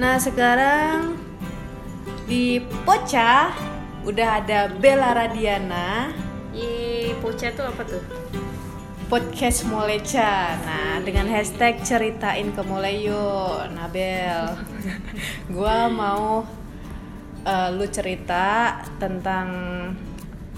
[0.00, 1.12] Nah sekarang
[2.24, 2.56] di
[2.88, 3.52] Poca
[4.08, 6.08] udah ada Bella Radiana
[6.56, 8.00] Ye, Poca tuh apa tuh?
[9.12, 10.56] podcast Moleca.
[10.64, 12.62] Nah dengan hashtag ceritain ke
[12.96, 13.76] yuk.
[13.76, 14.56] Nah Bel,
[15.52, 16.48] gua mau
[17.44, 19.52] eh, lu cerita tentang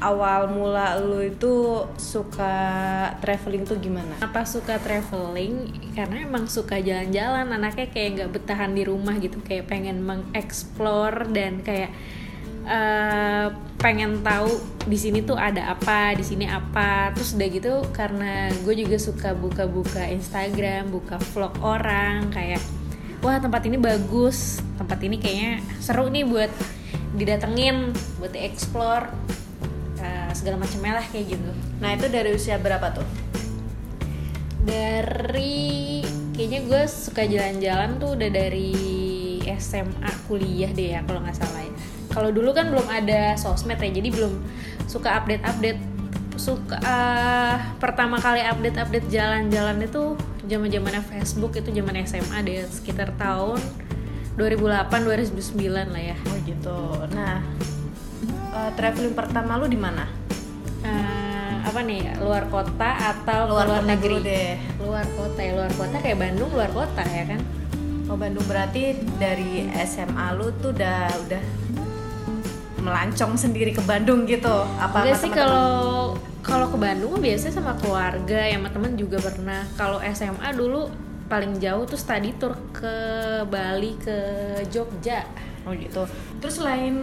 [0.03, 2.55] awal mula lu itu suka
[3.23, 4.18] traveling tuh gimana?
[4.18, 5.71] Apa suka traveling?
[5.95, 7.46] Karena emang suka jalan-jalan.
[7.55, 9.39] Anaknya kayak nggak bertahan di rumah gitu.
[9.46, 11.95] Kayak pengen mengeksplor dan kayak
[12.67, 13.46] eh,
[13.79, 14.50] pengen tahu
[14.86, 17.14] di sini tuh ada apa, di sini apa.
[17.14, 22.62] Terus udah gitu karena gue juga suka buka-buka Instagram, buka vlog orang kayak
[23.23, 26.50] wah tempat ini bagus, tempat ini kayaknya seru nih buat
[27.14, 29.07] didatengin, buat dieksplor
[30.35, 31.50] segala macamnya lah kayak gitu.
[31.81, 33.06] Nah itu dari usia berapa tuh?
[34.62, 38.73] dari kayaknya gue suka jalan-jalan tuh udah dari
[39.59, 41.73] SMA kuliah deh ya kalau nggak salah ya
[42.14, 44.39] kalau dulu kan belum ada sosmed ya jadi belum
[44.87, 45.81] suka update-update
[46.39, 53.12] suka eh, pertama kali update-update jalan-jalan itu zaman zamannya Facebook itu zaman SMA deh sekitar
[53.19, 53.59] tahun
[54.39, 56.81] 2008 2009 lah ya Oh gitu.
[57.12, 57.45] Nah
[58.33, 60.22] eh, traveling pertama lu di mana?
[61.73, 64.53] Apa nih luar kota atau Luar luar, negeri deh.
[64.77, 67.41] luar kota ya luar kota kayak Bandung luar kota ya kan
[68.12, 71.43] Oh Bandung berarti dari SMA lu tuh udah udah
[72.84, 74.53] melancong sendiri ke Bandung gitu?
[74.77, 76.12] Apa Enggak sih kalau
[76.45, 79.65] kalau ke Bandung biasanya sama keluarga ya sama temen juga pernah.
[79.81, 80.93] Kalau SMA dulu
[81.33, 82.95] paling jauh tuh study tour ke
[83.48, 84.19] Bali ke
[84.69, 85.25] Jogja.
[85.65, 86.05] Oh gitu.
[86.43, 86.95] Terus lain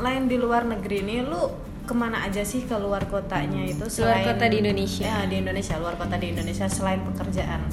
[0.00, 4.20] lain di luar negeri ini lu ke mana aja sih ke luar kotanya itu Luar
[4.20, 5.08] kota di Indonesia.
[5.08, 7.64] Ya di Indonesia, luar kota di Indonesia selain pekerjaan.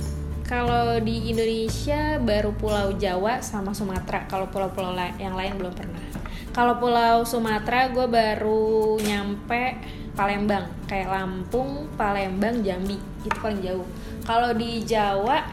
[0.48, 4.24] Kalau di Indonesia baru Pulau Jawa sama Sumatera.
[4.30, 6.00] Kalau pulau-pulau la- yang lain belum pernah.
[6.56, 9.76] Kalau Pulau Sumatera gue baru nyampe
[10.16, 12.96] Palembang, kayak Lampung, Palembang, Jambi
[13.28, 13.84] itu paling jauh.
[14.24, 15.44] Kalau di Jawa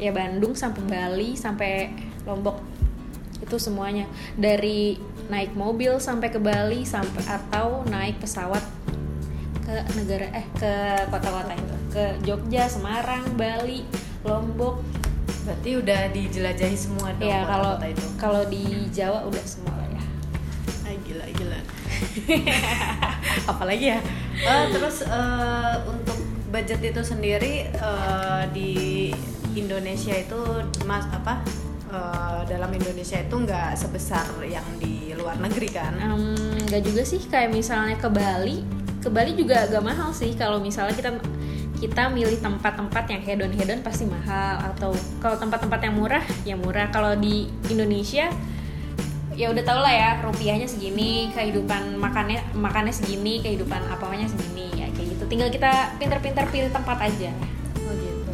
[0.00, 1.92] ya Bandung sampai Bali sampai
[2.24, 2.77] Lombok
[3.38, 4.04] itu semuanya
[4.34, 8.64] dari naik mobil sampai ke Bali sampai atau naik pesawat
[9.68, 10.72] ke negara eh ke
[11.12, 13.84] kota-kota itu ke Jogja, Semarang, Bali,
[14.24, 14.80] Lombok.
[15.44, 18.06] Berarti udah dijelajahi semua dong ya kalau kota itu.
[18.20, 20.02] kalau di Jawa udah semua lah ya.
[20.84, 21.60] Ay, gila gila.
[23.52, 24.00] Apalagi ya.
[24.44, 26.16] Eh, terus eh, untuk
[26.48, 28.72] budget itu sendiri eh, di
[29.56, 30.40] Indonesia itu
[30.84, 31.40] mas apa?
[31.90, 35.92] Eh, dalam Indonesia itu nggak sebesar yang di luar negeri kan?
[36.68, 38.62] Nggak juga sih kayak misalnya ke Bali.
[39.00, 40.36] Ke Bali juga agak mahal sih.
[40.36, 41.10] Kalau misalnya kita
[41.78, 44.60] kita milih tempat-tempat yang hedon-hedon pasti mahal.
[44.74, 46.92] Atau kalau tempat-tempat yang murah ya murah.
[46.92, 48.28] Kalau di Indonesia
[49.38, 54.68] ya udah tau lah ya rupiahnya segini kehidupan makannya makannya segini kehidupan apanya segini.
[54.76, 55.24] Ya kayak gitu.
[55.24, 57.30] Tinggal kita pinter-pinter pilih tempat aja.
[57.80, 58.32] Oh gitu.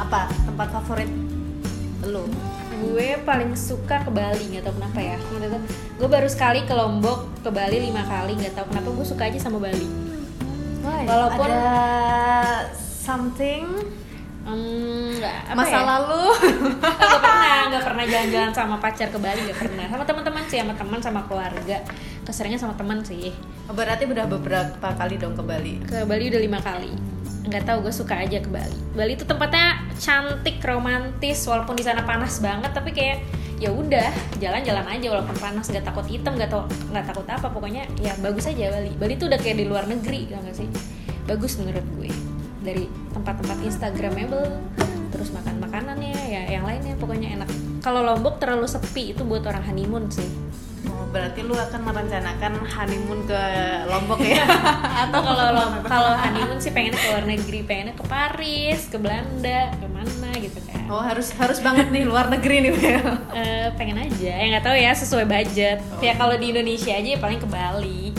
[0.00, 1.19] Apa tempat favorit
[2.08, 2.24] lu?
[2.80, 5.16] gue paling suka ke Bali nggak tau kenapa ya.
[6.00, 9.36] Gue baru sekali ke Lombok ke Bali lima kali nggak tau kenapa gue suka aja
[9.36, 9.84] sama Bali.
[10.80, 13.68] Walaupun- ada something?
[14.40, 15.20] Hmm,
[15.52, 15.84] masa ya?
[15.84, 16.32] lalu?
[16.80, 19.86] Nggak pernah nggak pernah jalan-jalan sama pacar ke Bali nggak pernah.
[19.92, 21.78] Sama teman-teman sih sama teman sama keluarga.
[22.24, 23.36] Keserinnya sama teman sih.
[23.68, 25.74] Berarti udah beberapa kali dong ke Bali?
[25.84, 27.19] Ke Bali udah lima kali
[27.50, 28.78] nggak tahu gue suka aja ke Bali.
[28.94, 33.26] Bali itu tempatnya cantik romantis walaupun di sana panas banget tapi kayak
[33.60, 34.08] ya udah
[34.40, 38.46] jalan-jalan aja walaupun panas nggak takut hitam nggak tau nggak takut apa pokoknya ya bagus
[38.46, 38.94] aja Bali.
[38.94, 40.68] Bali itu udah kayak di luar negeri tau gak sih?
[41.26, 42.10] Bagus menurut gue.
[42.62, 44.46] Dari tempat-tempat instagramable
[45.10, 47.50] terus makan makanannya ya yang lainnya pokoknya enak.
[47.82, 50.28] Kalau Lombok terlalu sepi itu buat orang honeymoon sih
[51.10, 53.42] berarti lu akan merencanakan honeymoon ke
[53.90, 54.46] Lombok ya
[55.06, 59.86] atau kalau kalau honeymoon sih pengennya ke luar negeri pengennya ke Paris ke Belanda ke
[59.90, 63.08] mana gitu kan oh harus harus banget nih luar negeri nih Bel.
[63.40, 67.18] Eh, pengen aja ya nggak tahu ya sesuai budget ya kalau di Indonesia aja ya
[67.18, 68.14] paling ke Bali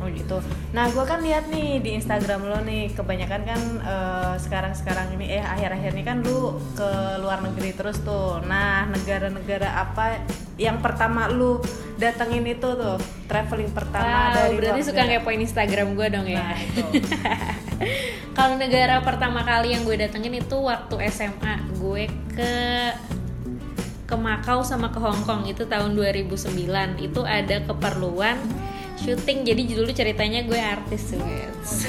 [0.00, 0.40] Oh gitu.
[0.72, 5.44] Nah, gue kan lihat nih di Instagram lo nih, kebanyakan kan eh, sekarang-sekarang ini eh
[5.44, 8.40] akhir-akhir ini kan lu ke luar negeri terus tuh.
[8.48, 10.24] Nah, negara-negara apa
[10.60, 11.56] yang pertama lu
[11.96, 16.44] datengin itu tuh traveling pertama wow dari berarti suka ngepoin Instagram gue dong ya?
[16.44, 16.58] Nah,
[18.36, 22.52] kalau negara pertama kali yang gue datengin itu waktu SMA gue ke
[24.04, 26.36] ke Makau sama ke Hong Kong itu tahun 2009
[26.98, 28.36] itu ada keperluan
[28.96, 31.88] syuting jadi dulu ceritanya gue artis guys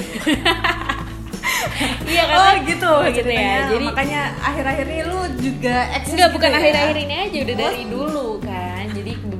[2.06, 2.36] iya kan?
[2.36, 3.66] Oh gitu Oh, gitu ya.
[3.66, 6.56] jadi makanya akhir-akhir ini lu juga eksis Enggak, gitu bukan ya?
[6.58, 7.60] akhir-akhir ini aja udah Oh.
[7.60, 8.21] dari dulu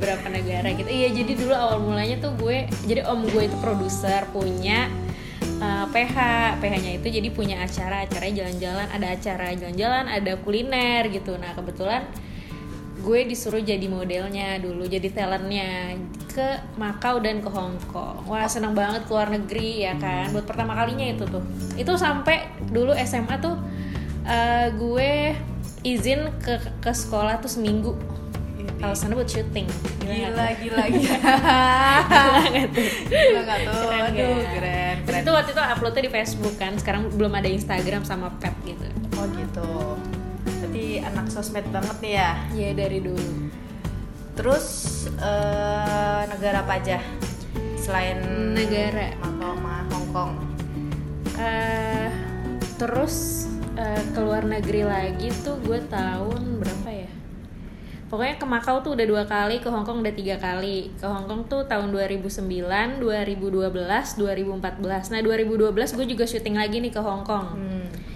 [0.02, 0.90] beberapa negara gitu.
[0.90, 4.90] Iya, jadi dulu awal mulanya tuh gue jadi om gue itu produser punya
[5.62, 6.16] uh, PH.
[6.58, 11.38] PH-nya itu jadi punya acara, acaranya jalan-jalan, ada acara jalan-jalan, ada kuliner gitu.
[11.38, 12.02] Nah, kebetulan
[12.98, 15.94] gue disuruh jadi modelnya dulu, jadi talentnya
[16.34, 18.26] ke Makau dan ke Hong Kong.
[18.26, 20.34] Wah, seneng banget keluar negeri ya kan.
[20.34, 21.46] Buat pertama kalinya itu tuh.
[21.78, 23.54] Itu sampai dulu SMA tuh
[24.26, 25.30] uh, gue
[25.86, 27.94] izin ke ke sekolah tuh seminggu
[28.82, 28.90] Ini.
[28.90, 29.66] alasannya buat syuting
[30.02, 30.54] gila tuh?
[30.58, 32.90] gila gila nggak tuh?
[33.06, 34.52] gila nggak tuh Keren aduh nggak?
[34.58, 38.28] keren Terus keren itu waktu itu uploadnya di Facebook kan sekarang belum ada Instagram sama
[38.42, 39.70] Pet gitu oh gitu
[40.42, 43.30] berarti anak sosmed banget nih ya ya dari dulu
[44.32, 44.66] terus
[45.14, 46.98] eh, negara apa aja
[47.76, 48.18] selain
[48.54, 49.10] Negara.
[49.18, 50.32] Makau sama Hong Kong
[51.34, 52.08] Eh,
[52.76, 56.81] terus eh, ke luar negeri lagi tuh gue tahun berapa ya
[58.12, 61.24] pokoknya ke Makau tuh udah dua kali ke Hong Kong udah tiga kali ke Hong
[61.24, 62.44] Kong tuh tahun 2009
[63.00, 64.20] 2012 2014
[65.16, 68.12] nah 2012 gue juga syuting lagi nih ke Hong Kong hmm.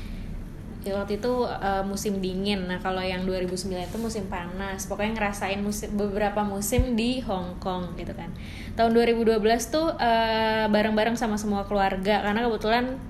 [0.86, 2.70] Ya, waktu itu uh, musim dingin.
[2.70, 4.86] Nah, kalau yang 2009 itu musim panas.
[4.86, 8.30] Pokoknya ngerasain musim beberapa musim di Hong Kong gitu kan.
[8.78, 9.34] Tahun 2012
[9.66, 13.02] tuh uh, bareng-bareng sama semua keluarga karena kebetulan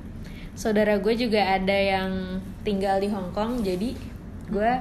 [0.56, 3.60] saudara gue juga ada yang tinggal di Hong Kong.
[3.60, 3.92] Jadi
[4.48, 4.72] gue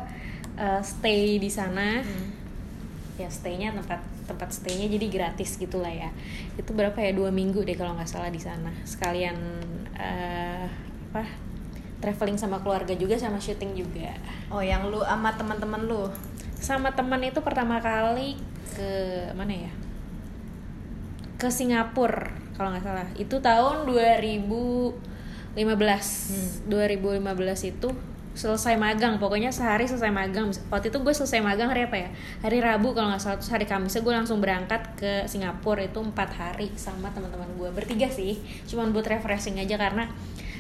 [0.60, 2.04] uh, stay di sana.
[3.16, 6.12] Ya staynya tempat tempat staynya jadi gratis gitulah ya.
[6.60, 7.16] Itu berapa ya?
[7.16, 8.72] Dua minggu deh kalau nggak salah di sana.
[8.84, 9.38] Sekalian
[9.96, 10.68] uh,
[11.12, 11.24] apa
[12.04, 14.12] traveling sama keluarga juga sama syuting juga.
[14.52, 16.12] Oh yang lu sama teman-teman lu?
[16.60, 18.36] Sama teman itu pertama kali
[18.76, 18.90] ke
[19.32, 19.72] mana ya?
[21.40, 23.08] Ke Singapura kalau nggak salah.
[23.16, 27.90] Itu tahun 2015 2015 itu
[28.36, 30.52] selesai magang pokoknya sehari selesai magang.
[30.68, 32.10] Waktu itu gue selesai magang hari apa ya?
[32.44, 35.88] Hari Rabu kalau nggak salah terus hari Kamisnya gue langsung berangkat ke Singapura.
[35.88, 37.70] Itu empat hari sama teman-teman gue.
[37.72, 38.38] Bertiga sih
[38.68, 40.12] cuman buat refreshing aja karena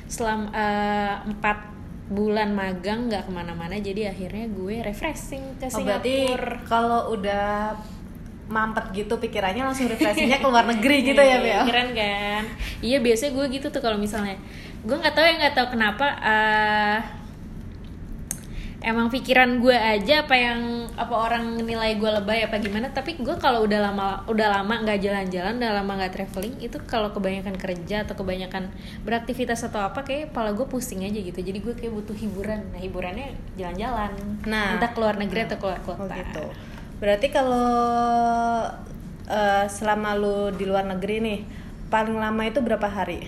[0.07, 1.75] selama eh, empat
[2.06, 6.62] bulan magang nggak ke mana-mana jadi akhirnya gue refreshing ke oh berarti Singapura.
[6.69, 7.74] kalau udah
[8.45, 11.66] mampet gitu pikirannya langsung refreshingnya ke luar negeri gitu ya Bel?
[11.69, 12.44] keren kan?
[12.78, 14.38] Iya biasanya gue gitu tuh kalau misalnya.
[14.86, 16.98] Gue nggak tahu ya nggak tahu kenapa eh,
[18.85, 23.35] emang pikiran gue aja apa yang apa orang nilai gue lebay apa gimana tapi gue
[23.41, 28.05] kalau udah lama udah lama nggak jalan-jalan udah lama nggak traveling itu kalau kebanyakan kerja
[28.05, 28.69] atau kebanyakan
[29.01, 32.79] beraktivitas atau apa kayak kepala gue pusing aja gitu jadi gue kayak butuh hiburan nah
[32.79, 34.13] hiburannya jalan-jalan
[34.45, 34.77] Nah.
[34.77, 36.45] entah keluar negeri atau keluar kota Oh gitu.
[37.01, 37.67] Berarti kalau
[39.25, 41.39] eh, selama lu di luar negeri nih,
[41.89, 43.25] paling lama itu berapa hari?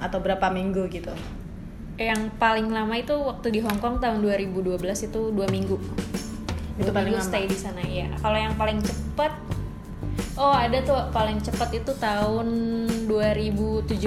[0.00, 1.12] Atau berapa minggu gitu?
[2.00, 5.76] Yang paling lama itu waktu di Hong Kong tahun 2012 itu dua minggu.
[6.80, 9.32] Itu dua paling minggu stay di sana ya kalau yang paling cepet
[10.40, 12.48] oh ada tuh paling cepet itu tahun
[13.04, 14.00] 2017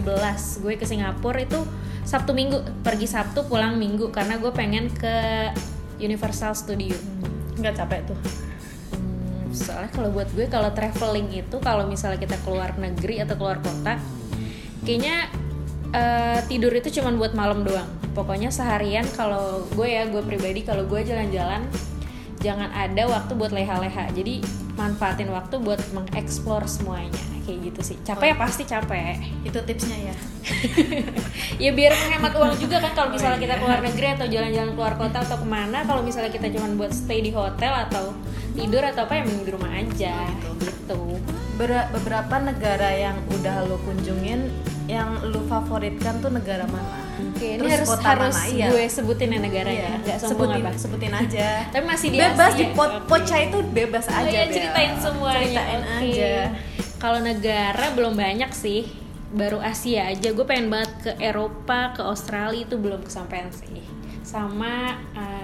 [0.66, 1.62] gue ke Singapura itu
[2.04, 5.16] Sabtu Minggu pergi Sabtu pulang Minggu karena gue pengen ke
[6.02, 6.98] Universal Studio.
[7.62, 8.18] Nggak capek tuh.
[8.98, 13.62] Hmm, soalnya kalau buat gue kalau traveling itu kalau misalnya kita keluar negeri atau keluar
[13.62, 14.02] kota
[14.84, 15.32] kayaknya
[15.94, 17.88] eh, tidur itu cuma buat malam doang.
[18.14, 21.66] Pokoknya seharian kalau gue ya gue pribadi kalau gue jalan-jalan
[22.44, 24.12] jangan ada waktu buat leha-leha.
[24.12, 27.22] Jadi manfaatin waktu buat mengeksplor semuanya.
[27.44, 27.98] Kayak gitu sih.
[28.04, 29.20] Capek ya pasti capek.
[29.48, 30.16] Itu tipsnya ya.
[31.64, 33.62] ya biar menghemat uang juga kan kalau misalnya Oh, kita iya.
[33.62, 35.80] keluar negeri atau jalan-jalan keluar kota atau ke mana.
[35.84, 38.16] Kalau misalnya kita cuma buat stay di hotel atau
[38.54, 40.16] tidur atau apa ya di rumah aja.
[40.48, 41.00] Oh, gitu.
[41.60, 44.50] Ber- beberapa negara yang udah lu kunjungin,
[44.86, 47.00] yang lu favoritkan tuh negara mana?
[47.14, 48.50] Oke, ini Terus harus kota harus mana?
[48.50, 48.66] Iya.
[48.70, 50.72] gue sebutin ya negaranya, Iya, nggak sombong sebutin, apa.
[50.78, 51.48] sebutin aja.
[51.70, 52.58] Tapi masih di bebas Asia.
[52.58, 52.98] di Oke.
[53.06, 54.30] poca itu bebas Oh aja.
[54.30, 54.54] iya, Bel.
[54.54, 55.40] ceritain semuanya.
[55.40, 55.98] Ceritain Oke.
[56.10, 56.34] aja.
[56.98, 58.82] Kalau negara belum banyak sih,
[59.30, 60.28] baru Asia aja.
[60.30, 63.84] Gue pengen banget ke Eropa, ke Australia itu belum kesampaian sih.
[64.22, 65.43] Sama apa?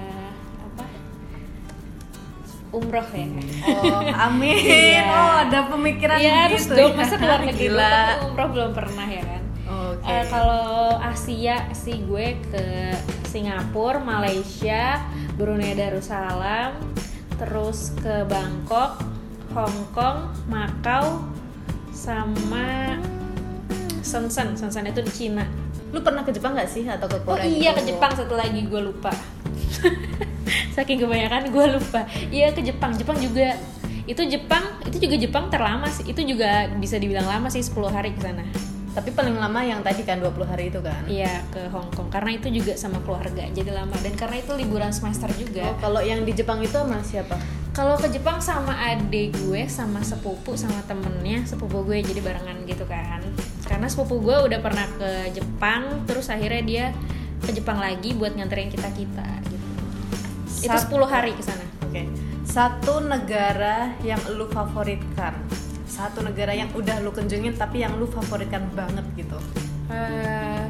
[2.69, 3.25] Umroh ya.
[3.65, 4.57] Oh, amin.
[4.69, 5.01] Iya.
[5.03, 6.97] Oh, ada pemikiran Iya harus gitu dong, ya.
[6.97, 7.97] masa keluar negeri Gila.
[8.25, 9.43] umroh belum pernah ya kan.
[9.69, 10.05] Oke.
[10.05, 12.65] Eh, kalau Asia sih gue ke
[13.25, 15.01] Singapura, Malaysia,
[15.33, 16.77] Brunei Darussalam,
[17.35, 19.01] terus ke Bangkok,
[19.49, 21.25] Hong Kong, Macau,
[21.89, 22.97] sama
[24.01, 24.53] Shenzhen.
[24.53, 25.45] Shenzhen itu di Cina.
[25.89, 27.45] Lu pernah ke Jepang gak sih atau ke Oh Korea?
[27.45, 27.97] iya ke gitu?
[27.97, 29.09] Jepang satu lagi gue lupa.
[30.79, 32.07] Saking kebanyakan gue lupa.
[32.31, 32.95] Iya ke Jepang.
[32.95, 33.59] Jepang juga
[34.07, 36.07] itu Jepang itu juga Jepang terlama sih.
[36.07, 38.47] Itu juga bisa dibilang lama sih 10 hari ke sana.
[38.95, 41.03] Tapi paling lama yang tadi kan 20 hari itu kan.
[41.03, 44.95] Iya ke Hong Kong karena itu juga sama keluarga jadi lama dan karena itu liburan
[44.95, 45.67] semester juga.
[45.67, 47.35] Oh, kalau yang di Jepang itu sama siapa?
[47.75, 52.87] Kalau ke Jepang sama adik gue sama sepupu sama temennya sepupu gue jadi barengan gitu
[52.87, 53.19] kan.
[53.67, 56.85] Karena sepupu gue udah pernah ke Jepang terus akhirnya dia
[57.45, 59.27] ke Jepang lagi buat nganterin kita kita.
[60.59, 61.63] Itu Sat- 10 hari ke sana.
[61.81, 62.03] Oke.
[62.43, 65.33] Satu negara yang lu favoritkan.
[65.85, 69.37] Satu negara yang udah lu kunjungin tapi yang lu favoritkan banget gitu.
[69.89, 70.63] Eh,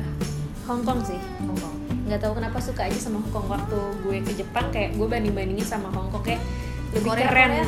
[0.64, 1.18] Hong Kong sih.
[1.40, 1.76] Hong Kong.
[2.02, 5.30] nggak tahu kenapa suka aja sama Hong Kong waktu gue ke Jepang kayak gue banding
[5.32, 6.42] bandingin sama Hong Kong kayak
[6.90, 7.66] lebih Korea, keren Korea?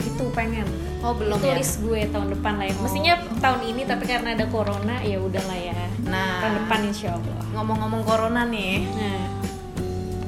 [0.00, 0.66] itu pengen
[0.98, 1.54] Oh, belum itu ya?
[1.54, 2.82] list gue tahun depan lah ya Oh.
[2.82, 6.42] mestinya tahun ini tapi karena ada corona ya udah lah ya Nah.
[6.42, 9.18] tahun depan insya Allah Ngomong-ngomong corona nih, nah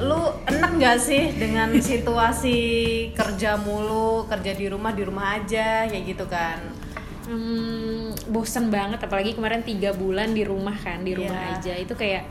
[0.00, 2.58] lu enak gak sih dengan situasi
[3.12, 6.58] kerja mulu, kerja di rumah di rumah aja kayak gitu kan?
[7.26, 11.54] hmm, bosen banget apalagi kemarin tiga bulan di rumah kan di rumah Iya.
[11.62, 12.26] aja itu kayak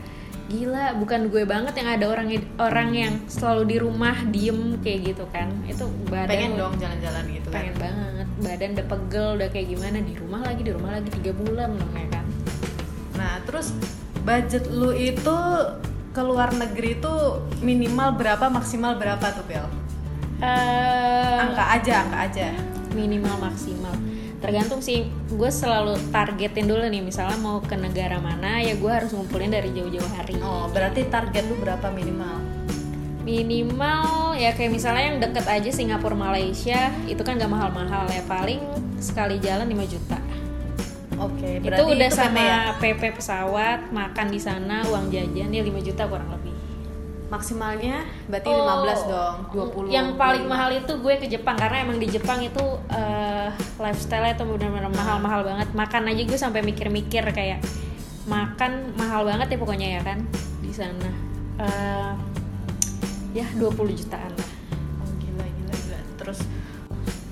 [0.50, 2.26] gila bukan gue banget yang ada orang
[2.58, 7.48] orang yang selalu di rumah diem kayak gitu kan itu badan Pengen dong jalan-jalan gitu
[7.48, 7.54] kan?
[7.54, 11.32] pengen banget badan udah pegel udah kayak gimana di rumah lagi di rumah lagi tiga
[11.32, 12.26] bulan dong ya kan
[13.14, 13.76] Nah, terus
[14.20, 15.38] budget lu itu
[16.10, 17.14] ke luar negeri itu
[17.60, 19.66] minimal berapa, maksimal berapa tuh, Bel?
[20.40, 22.48] Eh, Angka aja, angka aja.
[22.90, 23.94] minimal maksimal
[24.40, 29.12] tergantung sih gue selalu targetin dulu nih misalnya mau ke negara mana ya gue harus
[29.12, 32.40] ngumpulin dari jauh-jauh hari Oh, berarti target lu berapa minimal?
[33.20, 38.64] minimal ya kayak misalnya yang deket aja Singapura Malaysia itu kan gak mahal-mahal ya paling
[38.96, 40.16] sekali jalan 5 juta
[41.20, 42.60] Oke, itu berarti udah PP sama ya?
[42.80, 46.54] PP pesawat makan di sana uang jajan ya 5 juta kurang lebih
[47.30, 49.94] Maksimalnya berarti Oh, 15 dong, 20.
[49.94, 50.52] Yang paling 25.
[50.52, 53.48] mahal itu gue ke Jepang karena emang di Jepang itu eh,
[53.78, 55.70] lifestyle-nya tuh benar-benar mahal-mahal banget.
[55.70, 57.62] Makan aja gue sampai mikir-mikir kayak
[58.26, 60.26] makan mahal banget ya pokoknya ya kan
[60.58, 61.10] di sana.
[61.62, 62.12] Eh,
[63.38, 64.50] ya 20 jutaan lah.
[64.98, 66.00] Oh, gila, gila, gila.
[66.18, 66.42] Terus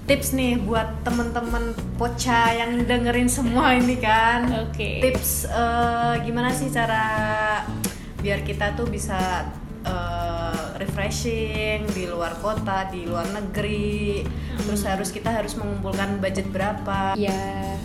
[0.09, 4.49] tips nih buat temen-temen poca yang dengerin semua ini kan.
[4.67, 5.05] Oke.
[5.05, 7.05] Tips eh, gimana sih cara
[8.25, 9.45] biar kita tuh bisa
[9.85, 14.25] eh, refreshing di luar kota, di luar negeri.
[14.65, 17.13] Terus harus kita harus mengumpulkan budget berapa?
[17.15, 17.77] Ya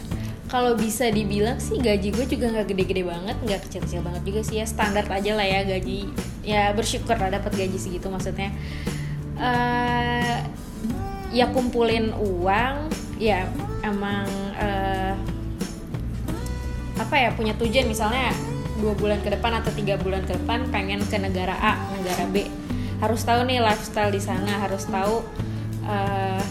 [0.48, 4.62] kalau bisa dibilang sih gaji gue juga nggak gede-gede banget, nggak kecil-kecil banget juga sih
[4.62, 6.08] ya standar aja lah ya gaji.
[6.46, 8.56] Ya bersyukur lah dapat gaji segitu maksudnya.
[9.34, 10.39] eh
[11.34, 13.50] ya kumpulin uang, ya
[13.82, 15.18] emang eh,
[17.02, 17.90] apa ya punya tujuan.
[17.90, 18.30] Misalnya
[18.78, 22.46] dua bulan ke depan atau tiga bulan ke depan pengen ke negara A, negara B.
[23.02, 25.25] Harus tahu nih lifestyle di sana, harus tahu
[25.90, 26.44] eh,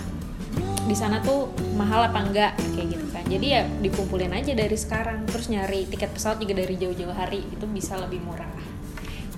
[0.82, 1.46] di sana tuh
[1.78, 3.24] mahal apa enggak kayak gitu kan.
[3.30, 7.64] Jadi ya dikumpulin aja dari sekarang terus nyari tiket pesawat juga dari jauh-jauh hari itu
[7.70, 8.50] bisa lebih murah.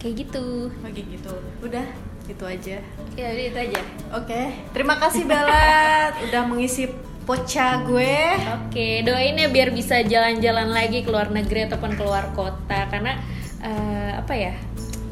[0.00, 0.72] Kayak gitu.
[0.80, 1.34] Kayak gitu.
[1.60, 1.86] Udah,
[2.24, 2.76] itu aja.
[3.14, 3.80] ya udah itu aja.
[4.16, 6.88] Oke, terima kasih Bella udah mengisi
[7.24, 8.16] poca gue.
[8.60, 12.88] oke doain ya biar bisa jalan-jalan lagi ke luar negeri ataupun keluar kota.
[12.88, 13.20] Karena
[13.60, 14.54] eh, apa ya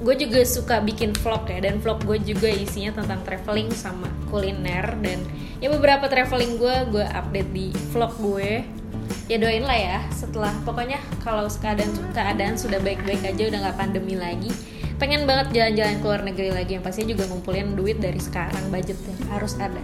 [0.03, 1.61] gue juga suka bikin vlog ya.
[1.61, 4.97] Dan vlog gue juga isinya tentang traveling sama kuliner.
[5.01, 5.25] Dan
[5.61, 8.65] ya beberapa traveling gue gue update di vlog gue.
[9.29, 14.17] Ya doain lah ya setelah pokoknya kalau keadaan keadaan sudah baik-baik aja udah nggak pandemi
[14.17, 14.51] lagi
[15.03, 19.19] pengen banget jalan-jalan ke luar negeri lagi yang pastinya juga ngumpulin duit dari sekarang budgetnya
[19.35, 19.83] harus ada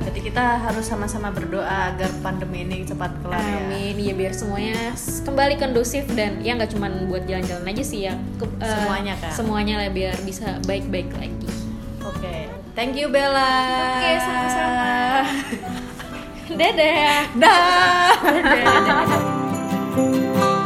[0.00, 3.60] Jadi kita harus sama-sama berdoa agar pandemi ini cepat kelar ya.
[3.60, 8.16] Amin, ya biar semuanya kembali kondusif dan ya nggak cuma buat jalan-jalan aja sih ya,
[8.40, 9.32] ke- eh, Semuanya kan?
[9.36, 11.52] Semuanya lah biar bisa baik-baik lagi.
[12.00, 13.52] Oke, thank you Bella.
[14.00, 14.88] Oke, sama-sama.
[16.56, 17.20] Dadah.
[17.44, 18.16] Dah.
[18.16, 18.64] Dadah.
[18.80, 19.20] dadah.